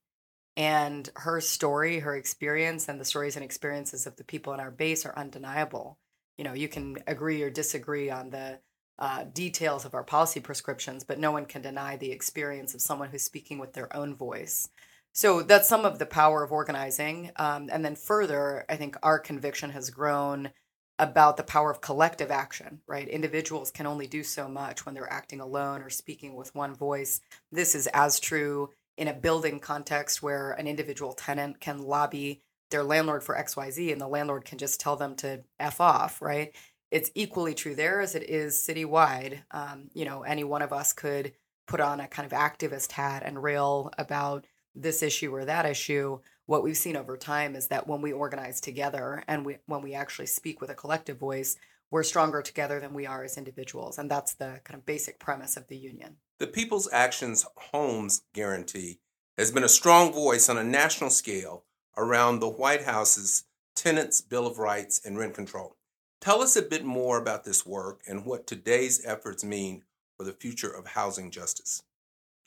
And 0.58 1.10
her 1.16 1.42
story, 1.42 2.00
her 2.00 2.16
experience, 2.16 2.88
and 2.88 3.00
the 3.00 3.06
stories 3.06 3.36
and 3.36 3.44
experiences 3.44 4.06
of 4.06 4.16
the 4.18 4.24
people 4.24 4.54
in 4.54 4.60
our 4.60 4.72
base 4.72 5.06
are 5.06 5.18
undeniable. 5.18 5.98
You 6.38 6.44
know, 6.44 6.54
you 6.54 6.68
can 6.68 6.98
agree 7.08 7.42
or 7.44 7.50
disagree 7.50 8.10
on 8.10 8.30
the 8.30 8.60
uh, 8.98 9.25
details 9.25 9.86
of 9.86 9.94
our 9.94 10.04
policy 10.04 10.40
prescriptions, 10.40 11.04
but 11.04 11.20
no 11.20 11.32
one 11.32 11.46
can 11.46 11.62
deny 11.62 11.98
the 11.98 12.12
experience 12.12 12.74
of 12.74 12.82
someone 12.82 13.10
who's 13.10 13.24
speaking 13.24 13.60
with 13.60 13.74
their 13.74 13.94
own 13.96 14.16
voice. 14.16 14.70
So 15.16 15.42
that's 15.42 15.70
some 15.70 15.86
of 15.86 15.98
the 15.98 16.06
power 16.06 16.44
of 16.44 16.52
organizing. 16.52 17.32
Um, 17.38 17.70
and 17.72 17.86
then 17.86 17.96
further, 17.96 18.66
I 18.68 18.76
think 18.76 18.98
our 19.02 19.18
conviction 19.18 19.70
has 19.70 19.90
grown 19.90 20.52
about 21.00 21.38
the 21.38 21.44
power 21.44 21.72
of 21.72 21.80
collective 21.80 22.32
action, 22.32 22.82
right? 22.86 23.08
Individuals 23.08 23.72
can 23.72 23.88
only 23.88 24.08
do 24.08 24.24
so 24.24 24.50
much 24.50 24.86
when 24.86 24.94
they're 24.94 25.12
acting 25.12 25.40
alone 25.40 25.82
or 25.82 25.90
speaking 25.90 26.36
with 26.36 26.54
one 26.54 26.76
voice. 26.76 27.22
This 27.50 27.76
is 27.76 27.88
as 27.88 28.20
true 28.20 28.72
in 28.98 29.08
a 29.08 29.14
building 29.14 29.62
context 29.62 30.22
where 30.22 30.52
an 30.52 30.68
individual 30.68 31.14
tenant 31.14 31.62
can 31.62 31.80
lobby 31.80 32.42
their 32.70 32.84
landlord 32.84 33.24
for 33.24 33.36
XYZ 33.36 33.94
and 33.94 34.02
the 34.02 34.08
landlord 34.08 34.44
can 34.44 34.58
just 34.58 34.82
tell 34.82 34.98
them 34.98 35.16
to 35.16 35.44
F 35.60 35.80
off, 35.80 36.22
right? 36.22 36.54
It's 36.92 37.12
equally 37.16 37.54
true 37.54 37.76
there 37.76 38.02
as 38.02 38.16
it 38.16 38.30
is 38.30 38.56
citywide. 38.56 39.44
Um, 39.52 39.90
you 39.94 40.04
know, 40.04 40.24
any 40.24 40.44
one 40.44 40.62
of 40.62 40.74
us 40.74 40.92
could 40.92 41.32
put 41.68 41.80
on 41.80 42.02
a 42.02 42.08
kind 42.08 42.26
of 42.26 42.38
activist 42.38 42.92
hat 42.92 43.24
and 43.26 43.42
rail 43.42 43.92
about 43.98 44.46
this 44.75 45.01
issue 45.01 45.34
or 45.34 45.46
that 45.46 45.65
issue 45.65 46.20
what 46.46 46.63
we've 46.63 46.77
seen 46.77 46.96
over 46.96 47.17
time 47.17 47.55
is 47.55 47.67
that 47.67 47.88
when 47.88 48.01
we 48.01 48.13
organize 48.13 48.62
together 48.62 49.24
and 49.27 49.46
we, 49.46 49.58
when 49.65 49.82
we 49.82 49.94
actually 49.94 50.27
speak 50.27 50.62
with 50.62 50.70
a 50.70 50.75
collective 50.75 51.17
voice, 51.17 51.58
we're 51.91 52.03
stronger 52.03 52.41
together 52.41 52.79
than 52.79 52.94
we 52.94 53.05
are 53.05 53.24
as 53.24 53.38
individuals. 53.38 53.98
And 53.98 54.10
that's 54.10 54.34
the 54.34 54.60
kind 54.63 54.77
of 54.77 54.86
basic 54.86 55.20
premise 55.20 55.58
of 55.58 55.67
the 55.67 55.77
union. 55.77 56.17
The 56.39 56.48
People's 56.48 56.89
Actions 56.91 57.46
Homes 57.72 58.24
Guarantee 58.34 59.00
has 59.38 59.51
been 59.51 59.63
a 59.63 59.70
strong 59.70 60.13
voice 60.13 60.50
on 60.50 60.58
a 60.58 60.63
national 60.63 61.10
scale 61.10 61.63
around 61.98 62.39
the 62.39 62.50
White 62.50 62.84
House's 62.84 63.46
Tenants' 63.75 64.22
Bill 64.22 64.46
of 64.46 64.60
Rights 64.60 65.01
and 65.03 65.17
rent 65.17 65.34
control. 65.34 65.77
Tell 66.22 66.41
us 66.41 66.55
a 66.55 66.62
bit 66.62 66.84
more 66.84 67.17
about 67.17 67.44
this 67.44 67.65
work 67.65 68.01
and 68.08 68.25
what 68.25 68.48
today's 68.48 69.05
efforts 69.05 69.44
mean 69.44 69.84
for 70.17 70.24
the 70.24 70.34
future 70.34 70.70
of 70.72 70.88
housing 70.88 71.29
justice. 71.32 71.84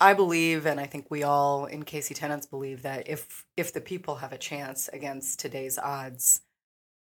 I 0.01 0.15
believe, 0.15 0.65
and 0.65 0.79
I 0.79 0.87
think 0.87 1.11
we 1.11 1.25
all 1.25 1.67
in 1.67 1.83
KC 1.85 2.15
Tenants 2.15 2.47
believe 2.47 2.83
that 2.83 3.09
if 3.09 3.45
if 3.57 3.73
the 3.73 3.81
people 3.81 4.17
have 4.17 4.33
a 4.33 4.39
chance 4.39 4.89
against 4.89 5.41
today's 5.41 5.77
odds, 5.79 6.43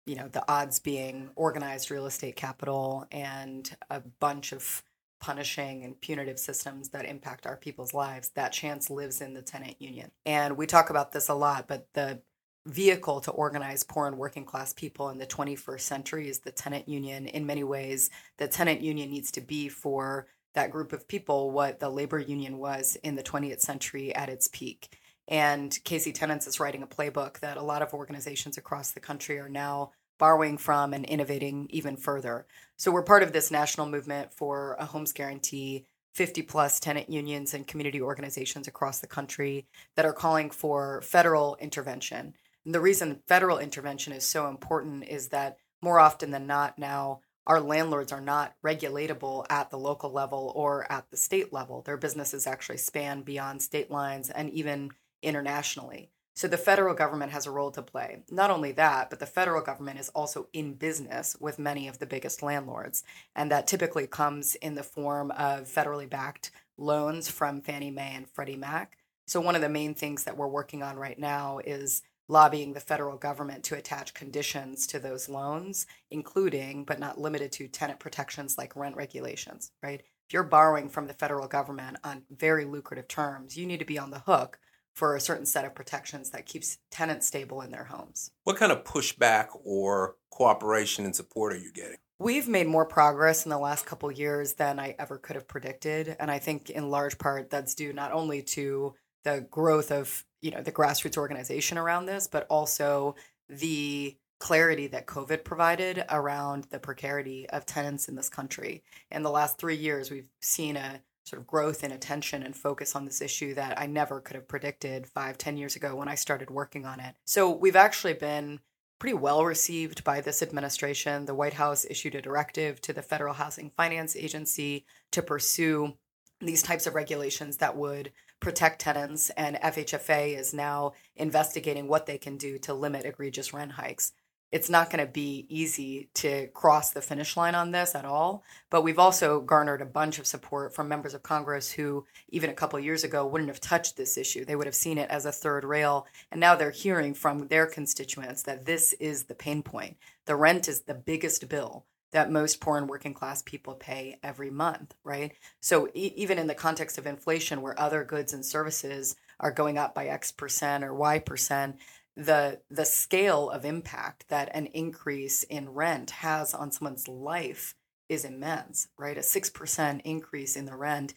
you 0.07 0.17
know, 0.17 0.29
the 0.29 0.45
odds 0.51 0.79
being 0.79 1.31
organized 1.35 1.91
real 1.91 2.07
estate 2.07 2.37
capital 2.37 3.07
and 3.11 3.75
a 3.89 4.01
bunch 4.21 4.53
of 4.53 4.83
punishing 5.21 5.85
and 5.85 6.01
punitive 6.01 6.39
systems 6.39 6.91
that 6.91 7.07
impact 7.07 7.47
our 7.47 7.57
people's 7.57 7.95
lives, 7.95 8.31
that 8.31 8.53
chance 8.53 8.91
lives 8.91 9.21
in 9.21 9.35
the 9.35 9.43
tenant 9.43 9.81
union. 9.81 10.11
And 10.27 10.57
we 10.57 10.67
talk 10.67 10.91
about 10.91 11.13
this 11.13 11.29
a 11.29 11.35
lot, 11.35 11.69
but 11.69 11.87
the 11.95 12.21
vehicle 12.67 13.21
to 13.21 13.31
organize 13.31 13.85
poor 13.85 14.07
and 14.07 14.19
working 14.19 14.45
class 14.45 14.73
people 14.73 15.09
in 15.11 15.19
the 15.19 15.27
21st 15.27 15.81
century 15.81 16.29
is 16.29 16.41
the 16.41 16.53
tenant 16.53 16.89
union. 16.89 17.27
In 17.27 17.47
many 17.47 17.65
ways, 17.65 18.11
the 18.39 18.49
tenant 18.49 18.81
union 18.83 19.11
needs 19.11 19.31
to 19.33 19.41
be 19.41 19.69
for 19.69 20.27
that 20.55 20.71
group 20.71 20.93
of 20.93 21.09
people 21.09 21.51
what 21.51 21.81
the 21.81 21.89
labor 21.89 22.19
union 22.19 22.59
was 22.59 22.97
in 23.03 23.15
the 23.15 23.23
20th 23.23 23.61
century 23.61 24.15
at 24.15 24.29
its 24.29 24.49
peak. 24.49 24.97
And 25.29 25.71
KC 25.71 26.15
Tenants 26.15 26.47
is 26.47 26.61
writing 26.61 26.83
a 26.83 26.87
playbook 26.87 27.41
that 27.41 27.57
a 27.57 27.63
lot 27.63 27.83
of 27.83 27.95
organizations 27.95 28.59
across 28.59 28.93
the 28.93 29.01
country 29.01 29.39
are 29.39 29.49
now 29.49 29.93
borrowing 30.19 30.59
from 30.59 30.93
and 30.93 31.05
innovating 31.05 31.67
even 31.71 31.97
further. 31.97 32.47
So 32.77 32.91
we're 32.91 33.03
part 33.03 33.23
of 33.23 33.33
this 33.33 33.51
national 33.51 33.87
movement 33.87 34.33
for 34.33 34.77
a 34.79 34.85
homes 34.85 35.13
guarantee 35.13 35.87
50 36.15 36.43
plus 36.43 36.79
tenant 36.79 37.09
unions 37.11 37.55
and 37.55 37.67
community 37.67 38.01
organizations 38.01 38.69
across 38.69 39.01
the 39.01 39.07
country 39.07 39.67
that 39.97 40.05
are 40.05 40.13
calling 40.13 40.51
for 40.51 41.01
federal 41.03 41.57
intervention. 41.57 42.35
And 42.65 42.75
the 42.75 42.81
reason 42.81 43.23
federal 43.27 43.59
intervention 43.59 44.13
is 44.13 44.27
so 44.27 44.49
important 44.49 45.05
is 45.09 45.29
that 45.29 45.57
more 45.81 45.99
often 45.99 46.31
than 46.31 46.47
not 46.47 46.79
now 46.79 47.21
our 47.47 47.61
landlords 47.61 48.13
are 48.13 48.21
not 48.21 48.55
regulatable 48.65 49.45
at 49.51 49.71
the 49.71 49.79
local 49.79 50.11
level 50.11 50.53
or 50.55 50.91
at 50.91 51.11
the 51.11 51.17
state 51.17 51.53
level. 51.53 51.83
Their 51.83 51.97
businesses 51.97 52.47
actually 52.47 52.79
span 52.79 53.23
beyond 53.23 53.63
state 53.63 53.91
lines 53.91 54.31
and 54.31 54.51
even 54.51 54.91
internationally. 55.23 56.11
So 56.35 56.49
the 56.49 56.57
federal 56.57 56.95
government 56.95 57.33
has 57.33 57.47
a 57.47 57.51
role 57.51 57.71
to 57.73 57.83
play. 57.83 58.23
Not 58.31 58.51
only 58.51 58.73
that, 58.73 59.11
but 59.11 59.19
the 59.19 59.27
federal 59.27 59.61
government 59.61 60.01
is 60.01 60.09
also 60.11 60.49
in 60.53 60.75
business 60.75 61.37
with 61.39 61.59
many 61.59 61.89
of 61.89 61.99
the 61.99 62.07
biggest 62.07 62.43
landlords. 62.43 63.05
And 63.37 63.51
that 63.51 63.67
typically 63.67 64.07
comes 64.07 64.55
in 64.55 64.75
the 64.75 64.83
form 64.83 65.31
of 65.33 65.69
federally 65.69 66.09
backed 66.09 66.51
loans 66.79 67.29
from 67.29 67.61
Fannie 67.61 67.91
Mae 67.91 68.15
and 68.15 68.29
Freddie 68.29 68.57
Mac. 68.57 68.97
So 69.27 69.41
one 69.41 69.55
of 69.55 69.61
the 69.61 69.69
main 69.69 69.95
things 69.95 70.25
that 70.25 70.37
we're 70.37 70.49
working 70.49 70.83
on 70.83 70.97
right 70.97 71.19
now 71.19 71.59
is 71.59 72.03
lobbying 72.29 72.73
the 72.73 72.81
federal 72.81 73.17
government 73.17 73.65
to 73.65 73.77
attach 73.77 74.15
conditions 74.15 74.87
to 74.87 74.99
those 74.99 75.29
loans, 75.29 75.87
including 76.11 76.85
but 76.85 76.99
not 76.99 77.21
limited 77.21 77.53
to 77.53 77.69
tenant 77.69 78.01
protections 78.01 78.57
like 78.57 78.77
rent 78.77 78.97
regulations, 78.97 79.73
right? 79.83 80.01
If 80.01 80.33
you're 80.33 80.43
borrowing 80.43 80.89
from 80.89 81.07
the 81.07 81.15
federal 81.15 81.49
government 81.49 81.99
on 82.05 82.23
very 82.31 82.65
lucrative 82.65 83.09
terms, 83.09 83.57
you 83.57 83.67
need 83.67 83.81
to 83.81 83.85
be 83.85 83.99
on 83.99 84.11
the 84.11 84.21
hook 84.21 84.59
for 84.95 85.17
a 85.17 85.21
certain 85.21 85.47
set 85.47 85.65
of 85.65 85.75
protections 85.75 86.31
that 86.31 86.47
keeps 86.47 86.79
tenants 86.91 87.27
stable 87.27 87.63
in 87.63 87.71
their 87.71 87.85
homes. 87.85 88.31
What 88.45 88.57
kind 88.57 88.73
of 88.73 88.85
pushback 88.85 89.49
or 89.65 90.17
cooperation 90.31 91.05
and 91.05 91.17
support 91.17 91.53
are 91.53 91.59
you 91.59 91.73
getting? 91.73 91.97
We've 92.19 92.47
made 92.47 92.69
more 92.69 92.87
progress 92.87 93.45
in 93.45 93.51
the 93.51 93.59
last 93.59 93.85
couple 93.85 94.11
years 94.13 94.55
than 94.55 94.79
I 94.79 94.95
ever 94.99 95.19
could 95.19 95.35
have 95.35 95.49
predicted, 95.49 96.17
and 96.21 96.31
I 96.31 96.39
think 96.39 96.71
in 96.71 96.91
large 96.91 97.19
part 97.19 97.51
that's 97.51 97.75
due 97.75 97.93
not 97.93 98.13
only 98.13 98.43
to 98.43 98.95
the 99.25 99.47
growth 99.51 99.91
of 99.91 100.25
you 100.41 100.51
know 100.51 100.63
the 100.63 100.73
grassroots 100.73 101.17
organization 101.17 101.79
around 101.79 102.07
this, 102.07 102.27
but 102.27 102.47
also 102.49 103.15
the 103.49 104.17
clarity 104.39 104.89
that 104.89 105.07
COVID 105.07 105.45
provided 105.45 106.05
around 106.11 106.65
the 106.65 106.81
precarity 106.81 107.49
of 107.51 107.65
tenants 107.65 108.09
in 108.09 108.17
this 108.17 108.29
country. 108.29 108.83
In 109.11 109.23
the 109.23 109.31
last 109.31 109.57
three 109.57 109.77
years, 109.77 110.11
we've 110.11 110.29
seen 110.41 110.77
a 110.77 111.01
sort 111.25 111.41
of 111.41 111.47
growth 111.47 111.85
in 111.85 111.93
attention 111.93 112.43
and 112.43 112.57
focus 112.57 112.97
on 112.97 113.05
this 113.05 113.21
issue 113.21 113.55
that 113.55 113.81
I 113.81 113.87
never 113.87 114.21
could 114.21 114.35
have 114.35 114.49
predicted 114.49 115.07
five, 115.07 115.39
ten 115.39 115.57
years 115.57 115.77
ago 115.77 115.95
when 115.95 116.09
I 116.09 116.17
started 116.17 116.51
working 116.51 116.85
on 116.85 116.99
it. 116.99 117.15
So 117.25 117.51
we've 117.51 117.77
actually 117.77 118.15
been 118.15 118.59
pretty 118.99 119.15
well 119.15 119.45
received 119.45 120.03
by 120.03 120.21
this 120.21 120.43
administration. 120.43 121.27
The 121.27 121.35
White 121.35 121.55
House 121.55 121.87
issued 121.89 122.17
a 122.17 122.23
directive 122.23 122.81
to 122.83 122.93
the 122.93 123.03
Federal 123.03 123.35
Housing 123.35 123.71
Finance 123.77 124.17
Agency 124.17 124.85
to 125.13 125.23
pursue 125.23 125.95
these 126.41 126.63
types 126.63 126.87
of 126.87 126.95
regulations 126.95 127.59
that 127.59 127.77
would 127.77 128.11
protect 128.43 128.81
tenants, 128.81 129.31
and 129.31 129.57
FHFA 129.57 130.37
is 130.39 130.53
now 130.53 130.93
investigating 131.17 131.89
what 131.89 132.05
they 132.05 132.19
can 132.19 132.37
do 132.37 132.59
to 132.59 132.75
limit 132.75 133.07
egregious 133.07 133.55
rent 133.55 133.73
hikes 133.73 134.13
it's 134.53 134.69
not 134.69 134.91
going 134.91 135.05
to 135.05 135.11
be 135.11 135.47
easy 135.49 136.11
to 136.13 136.47
cross 136.49 136.91
the 136.91 137.01
finish 137.01 137.39
line 137.39 137.55
on 137.55 137.71
this 137.71 137.95
at 137.95 138.05
all. 138.05 138.45
But 138.69 138.83
we've 138.83 138.99
also 138.99 139.41
garnered 139.41 139.81
a 139.81 139.87
bunch 139.87 140.19
of 140.19 140.27
support 140.27 140.75
from 140.75 140.89
members 140.89 141.15
of 141.15 141.23
Congress 141.23 141.73
who, 141.73 142.05
even 142.29 142.51
a 142.51 142.55
couple 142.55 142.79
years 142.79 143.03
ago, 143.03 143.27
wouldn't 143.27 143.49
have 143.49 143.61
touched 143.61 143.97
this 143.97 144.19
issue. 144.19 144.45
They 144.45 144.55
would 144.55 144.67
have 144.67 144.75
seen 144.75 144.99
it 144.99 145.11
as 145.11 145.25
a 145.25 145.33
third 145.33 145.65
rail. 145.65 146.07
And 146.31 146.39
now 146.39 146.55
they're 146.55 146.71
hearing 146.71 147.15
from 147.15 147.49
their 147.49 147.67
constituents 147.67 148.43
that 148.43 148.67
this 148.67 148.93
is 148.95 149.25
the 149.25 149.35
pain 149.35 149.63
point. 149.63 149.97
The 150.27 150.37
rent 150.37 150.69
is 150.69 150.83
the 150.83 150.95
biggest 150.95 151.49
bill 151.49 151.87
that 152.13 152.31
most 152.31 152.61
poor 152.61 152.77
and 152.79 152.89
working 152.89 153.15
class 153.15 153.43
people 153.43 153.75
pay 153.75 154.19
every 154.23 154.51
month, 154.51 154.95
right? 155.03 155.33
So 155.61 155.89
e- 155.95 156.13
even 156.17 156.39
in 156.39 156.47
the 156.47 156.55
context 156.55 156.99
of 156.99 157.07
inflation, 157.07 157.63
where 157.63 157.79
other 157.79 158.05
goods 158.05 158.33
and 158.33 158.45
services 158.45 159.17
are 159.41 159.51
going 159.51 159.79
up 159.79 159.95
by 159.95 160.07
X 160.07 160.31
percent 160.31 160.85
or 160.85 160.95
Y 160.95 161.19
percent, 161.19 161.77
the 162.17 162.61
the 162.71 162.85
scale 162.85 163.51
of 163.51 163.65
impact 163.65 164.29
that 164.29 164.51
an 164.55 164.67
increase 164.67 165.43
in 165.45 165.71
rent 165.71 166.11
has 166.11 166.55
on 166.55 166.71
someone's 166.71 167.09
life 167.09 167.75
is 168.09 168.25
immense, 168.25 168.89
right? 168.99 169.17
A 169.17 169.21
6% 169.21 170.03
increase 170.05 170.55
in 170.55 170.67
the 170.67 170.77
rent 170.77 171.15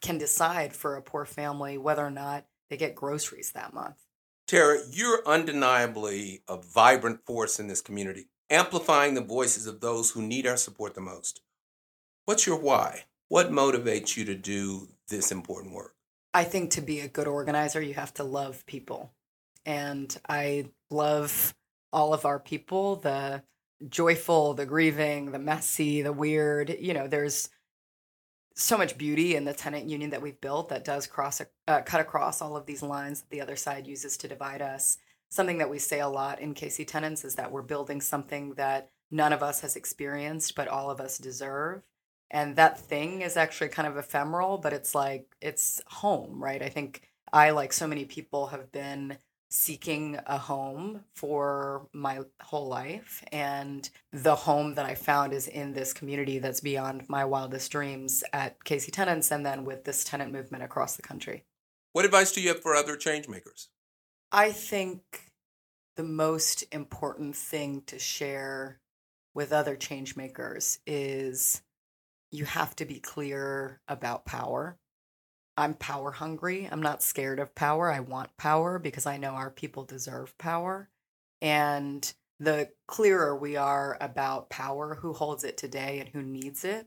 can 0.00 0.16
decide 0.16 0.72
for 0.72 0.96
a 0.96 1.02
poor 1.02 1.26
family 1.26 1.76
whether 1.76 2.04
or 2.04 2.10
not 2.10 2.46
they 2.70 2.76
get 2.76 2.94
groceries 2.94 3.52
that 3.52 3.74
month. 3.74 3.96
Tara, 4.46 4.78
you're 4.90 5.22
undeniably 5.26 6.42
a 6.48 6.56
vibrant 6.56 7.24
force 7.24 7.60
in 7.60 7.68
this 7.68 7.80
community, 7.80 8.29
amplifying 8.50 9.14
the 9.14 9.20
voices 9.20 9.66
of 9.66 9.80
those 9.80 10.10
who 10.10 10.22
need 10.22 10.46
our 10.46 10.56
support 10.56 10.94
the 10.94 11.00
most. 11.00 11.40
What's 12.24 12.46
your 12.46 12.58
why? 12.58 13.04
What 13.28 13.50
motivates 13.50 14.16
you 14.16 14.24
to 14.24 14.34
do 14.34 14.88
this 15.08 15.30
important 15.30 15.74
work? 15.74 15.94
I 16.34 16.44
think 16.44 16.72
to 16.72 16.80
be 16.80 17.00
a 17.00 17.08
good 17.08 17.26
organizer, 17.26 17.80
you 17.80 17.94
have 17.94 18.14
to 18.14 18.24
love 18.24 18.66
people 18.66 19.12
and 19.64 20.16
I 20.28 20.70
love 20.90 21.54
all 21.92 22.14
of 22.14 22.24
our 22.24 22.38
people 22.38 22.96
the 22.96 23.42
joyful, 23.88 24.54
the 24.54 24.66
grieving, 24.66 25.32
the 25.32 25.38
messy, 25.38 26.02
the 26.02 26.12
weird. 26.12 26.76
You 26.80 26.94
know, 26.94 27.06
there's 27.06 27.48
so 28.54 28.76
much 28.76 28.98
beauty 28.98 29.36
in 29.36 29.44
the 29.44 29.54
tenant 29.54 29.88
union 29.88 30.10
that 30.10 30.22
we've 30.22 30.40
built 30.40 30.68
that 30.68 30.84
does 30.84 31.06
cross 31.06 31.40
uh, 31.66 31.80
cut 31.82 32.00
across 32.00 32.42
all 32.42 32.56
of 32.56 32.66
these 32.66 32.82
lines 32.82 33.20
that 33.20 33.30
the 33.30 33.40
other 33.40 33.56
side 33.56 33.86
uses 33.86 34.16
to 34.18 34.28
divide 34.28 34.60
us. 34.60 34.98
Something 35.30 35.58
that 35.58 35.70
we 35.70 35.78
say 35.78 36.00
a 36.00 36.08
lot 36.08 36.40
in 36.40 36.54
KC 36.54 36.86
Tenants 36.86 37.24
is 37.24 37.36
that 37.36 37.52
we're 37.52 37.62
building 37.62 38.00
something 38.00 38.54
that 38.54 38.90
none 39.10 39.32
of 39.32 39.42
us 39.42 39.60
has 39.60 39.76
experienced, 39.76 40.54
but 40.54 40.68
all 40.68 40.90
of 40.90 41.00
us 41.00 41.18
deserve. 41.18 41.82
And 42.30 42.56
that 42.56 42.78
thing 42.78 43.22
is 43.22 43.36
actually 43.36 43.68
kind 43.68 43.88
of 43.88 43.96
ephemeral, 43.96 44.58
but 44.58 44.72
it's 44.72 44.94
like 44.94 45.36
it's 45.40 45.80
home, 45.86 46.42
right? 46.42 46.62
I 46.62 46.68
think 46.68 47.02
I, 47.32 47.50
like 47.50 47.72
so 47.72 47.86
many 47.86 48.04
people, 48.04 48.48
have 48.48 48.70
been 48.72 49.18
seeking 49.50 50.18
a 50.26 50.38
home 50.38 51.04
for 51.14 51.88
my 51.92 52.20
whole 52.40 52.68
life. 52.68 53.24
And 53.32 53.88
the 54.12 54.36
home 54.36 54.74
that 54.76 54.86
I 54.86 54.94
found 54.94 55.32
is 55.32 55.48
in 55.48 55.72
this 55.72 55.92
community 55.92 56.38
that's 56.38 56.60
beyond 56.60 57.08
my 57.08 57.24
wildest 57.24 57.70
dreams 57.72 58.22
at 58.32 58.62
KC 58.64 58.92
Tenants 58.92 59.32
and 59.32 59.44
then 59.44 59.64
with 59.64 59.84
this 59.84 60.04
tenant 60.04 60.32
movement 60.32 60.62
across 60.62 60.94
the 60.94 61.02
country. 61.02 61.44
What 61.92 62.04
advice 62.04 62.30
do 62.30 62.40
you 62.40 62.48
have 62.48 62.62
for 62.62 62.76
other 62.76 62.96
changemakers? 62.96 63.66
I 64.32 64.52
think 64.52 65.02
the 65.96 66.04
most 66.04 66.64
important 66.72 67.36
thing 67.36 67.82
to 67.86 67.98
share 67.98 68.80
with 69.34 69.52
other 69.52 69.76
changemakers 69.76 70.78
is 70.86 71.62
you 72.30 72.44
have 72.44 72.76
to 72.76 72.84
be 72.84 73.00
clear 73.00 73.80
about 73.88 74.24
power 74.24 74.78
I'm 75.60 75.74
power 75.74 76.10
hungry. 76.10 76.66
I'm 76.72 76.80
not 76.80 77.02
scared 77.02 77.38
of 77.38 77.54
power. 77.54 77.90
I 77.92 78.00
want 78.00 78.34
power 78.38 78.78
because 78.78 79.04
I 79.04 79.18
know 79.18 79.32
our 79.32 79.50
people 79.50 79.84
deserve 79.84 80.36
power. 80.38 80.88
And 81.42 82.10
the 82.38 82.70
clearer 82.86 83.36
we 83.36 83.56
are 83.56 83.98
about 84.00 84.48
power, 84.48 84.94
who 84.94 85.12
holds 85.12 85.44
it 85.44 85.58
today 85.58 86.00
and 86.00 86.08
who 86.08 86.22
needs 86.22 86.64
it, 86.64 86.86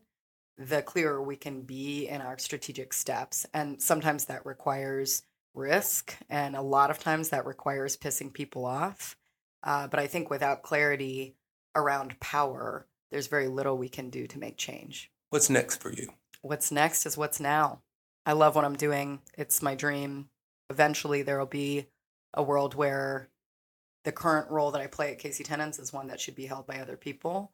the 0.58 0.82
clearer 0.82 1.22
we 1.22 1.36
can 1.36 1.62
be 1.62 2.08
in 2.08 2.22
our 2.22 2.40
strategic 2.40 2.94
steps. 2.94 3.46
And 3.54 3.80
sometimes 3.80 4.26
that 4.26 4.44
requires 4.44 5.22
risk, 5.54 6.18
and 6.30 6.56
a 6.56 6.62
lot 6.62 6.90
of 6.90 7.00
times 7.00 7.30
that 7.30 7.46
requires 7.46 7.98
pissing 7.98 8.34
people 8.34 8.66
off. 8.66 9.16
Uh, 9.64 9.88
but 9.88 10.00
I 10.00 10.08
think 10.08 10.30
without 10.30 10.64
clarity 10.64 11.36
around 11.76 12.20
power, 12.20 12.86
there's 13.12 13.28
very 13.28 13.48
little 13.48 13.78
we 13.78 13.90
can 13.90 14.10
do 14.10 14.28
to 14.28 14.40
make 14.40 14.58
change. 14.58 15.12
What's 15.30 15.50
next 15.50 15.82
for 15.82 15.92
you? 15.92 16.10
What's 16.42 16.72
next 16.72 17.06
is 17.06 17.18
what's 17.18 17.40
now. 17.40 17.82
I 18.26 18.34
love 18.34 18.56
what 18.56 18.66
I'm 18.66 18.76
doing. 18.76 19.22
It's 19.38 19.62
my 19.62 19.76
dream. 19.76 20.30
Eventually, 20.70 21.22
there 21.22 21.40
will 21.40 21.46
be 21.46 21.88
a 22.34 22.44
world 22.44 22.76
where 22.76 23.30
the 24.04 24.12
current 24.12 24.50
role 24.50 24.72
that 24.72 24.82
I 24.82 24.88
play 24.88 25.12
at 25.12 25.20
KC 25.20 25.46
Tenants 25.46 25.80
is 25.80 25.94
one 25.94 26.08
that 26.08 26.20
should 26.20 26.36
be 26.36 26.46
held 26.46 26.68
by 26.68 26.80
other 26.80 26.98
people. 26.98 27.52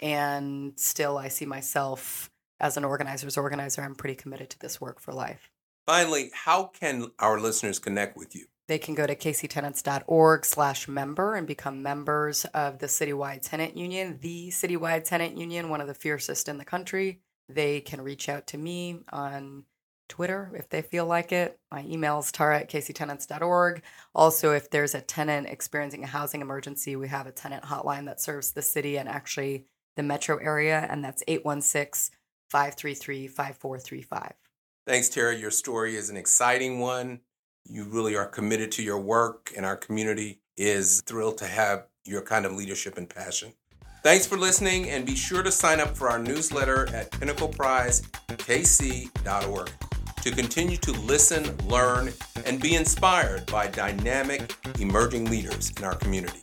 And 0.00 0.74
still, 0.76 1.18
I 1.18 1.28
see 1.28 1.46
myself 1.46 2.30
as 2.60 2.76
an 2.76 2.84
organizer's 2.84 3.36
organizer. 3.36 3.82
I'm 3.82 3.94
pretty 3.94 4.14
committed 4.14 4.50
to 4.50 4.58
this 4.58 4.80
work 4.80 5.00
for 5.00 5.12
life. 5.12 5.50
Finally, 5.88 6.30
how 6.34 6.64
can 6.64 7.10
our 7.18 7.40
listeners 7.40 7.78
connect 7.78 8.14
with 8.14 8.36
you? 8.36 8.44
They 8.66 8.76
can 8.76 8.94
go 8.94 9.06
to 9.06 9.16
kctenants.org 9.16 10.44
slash 10.44 10.86
member 10.86 11.34
and 11.34 11.46
become 11.46 11.82
members 11.82 12.44
of 12.52 12.78
the 12.78 12.88
Citywide 12.88 13.40
Tenant 13.40 13.74
Union, 13.74 14.18
the 14.20 14.50
Citywide 14.50 15.04
Tenant 15.04 15.38
Union, 15.38 15.70
one 15.70 15.80
of 15.80 15.86
the 15.86 15.94
fiercest 15.94 16.46
in 16.46 16.58
the 16.58 16.64
country. 16.66 17.22
They 17.48 17.80
can 17.80 18.02
reach 18.02 18.28
out 18.28 18.46
to 18.48 18.58
me 18.58 19.00
on 19.10 19.64
Twitter 20.10 20.52
if 20.54 20.68
they 20.68 20.82
feel 20.82 21.06
like 21.06 21.32
it. 21.32 21.58
My 21.72 21.82
email 21.84 22.18
is 22.18 22.30
tara 22.32 22.60
at 22.60 22.70
kctenants.org. 22.70 23.82
Also, 24.14 24.52
if 24.52 24.68
there's 24.68 24.94
a 24.94 25.00
tenant 25.00 25.46
experiencing 25.48 26.04
a 26.04 26.06
housing 26.06 26.42
emergency, 26.42 26.96
we 26.96 27.08
have 27.08 27.26
a 27.26 27.32
tenant 27.32 27.64
hotline 27.64 28.04
that 28.04 28.20
serves 28.20 28.52
the 28.52 28.60
city 28.60 28.98
and 28.98 29.08
actually 29.08 29.64
the 29.96 30.02
metro 30.02 30.36
area, 30.36 30.86
and 30.90 31.02
that's 31.02 31.22
816 31.26 32.14
533 32.50 33.26
5435. 33.26 34.34
Thanks, 34.88 35.08
Tara. 35.10 35.36
Your 35.36 35.50
story 35.50 35.96
is 35.96 36.08
an 36.08 36.16
exciting 36.16 36.78
one. 36.78 37.20
You 37.66 37.84
really 37.84 38.16
are 38.16 38.24
committed 38.24 38.72
to 38.72 38.82
your 38.82 38.98
work, 38.98 39.52
and 39.54 39.66
our 39.66 39.76
community 39.76 40.40
is 40.56 41.02
thrilled 41.02 41.36
to 41.38 41.46
have 41.46 41.88
your 42.06 42.22
kind 42.22 42.46
of 42.46 42.52
leadership 42.52 42.96
and 42.96 43.06
passion. 43.06 43.52
Thanks 44.02 44.24
for 44.24 44.38
listening, 44.38 44.88
and 44.88 45.04
be 45.04 45.14
sure 45.14 45.42
to 45.42 45.52
sign 45.52 45.78
up 45.78 45.94
for 45.94 46.08
our 46.08 46.18
newsletter 46.18 46.88
at 46.94 47.10
pinnacleprizekc.org 47.10 49.70
to 50.22 50.30
continue 50.30 50.78
to 50.78 50.92
listen, 50.92 51.54
learn, 51.66 52.10
and 52.46 52.58
be 52.58 52.74
inspired 52.74 53.44
by 53.44 53.66
dynamic, 53.66 54.54
emerging 54.80 55.28
leaders 55.28 55.70
in 55.76 55.84
our 55.84 55.96
community. 55.96 56.40